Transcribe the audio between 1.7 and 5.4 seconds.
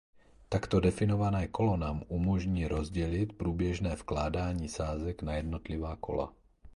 nám umožní rozdělit průběžné vkládání sázek na